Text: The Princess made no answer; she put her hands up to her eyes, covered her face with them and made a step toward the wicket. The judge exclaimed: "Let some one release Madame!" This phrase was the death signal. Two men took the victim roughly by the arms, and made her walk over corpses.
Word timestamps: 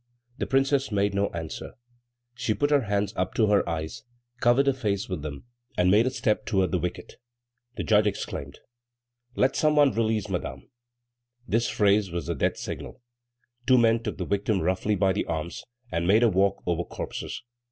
The 0.39 0.47
Princess 0.47 0.91
made 0.91 1.13
no 1.13 1.27
answer; 1.27 1.73
she 2.33 2.55
put 2.55 2.71
her 2.71 2.81
hands 2.85 3.13
up 3.15 3.35
to 3.35 3.45
her 3.51 3.69
eyes, 3.69 4.01
covered 4.39 4.65
her 4.65 4.73
face 4.73 5.07
with 5.07 5.21
them 5.21 5.43
and 5.77 5.91
made 5.91 6.07
a 6.07 6.09
step 6.09 6.47
toward 6.47 6.71
the 6.71 6.79
wicket. 6.79 7.17
The 7.75 7.83
judge 7.83 8.07
exclaimed: 8.07 8.61
"Let 9.35 9.55
some 9.55 9.75
one 9.75 9.93
release 9.93 10.27
Madame!" 10.27 10.71
This 11.47 11.69
phrase 11.69 12.09
was 12.09 12.25
the 12.25 12.33
death 12.33 12.57
signal. 12.57 12.99
Two 13.67 13.77
men 13.77 14.01
took 14.01 14.17
the 14.17 14.25
victim 14.25 14.61
roughly 14.63 14.95
by 14.95 15.13
the 15.13 15.25
arms, 15.25 15.65
and 15.91 16.07
made 16.07 16.23
her 16.23 16.29
walk 16.29 16.63
over 16.65 16.83
corpses. 16.83 17.43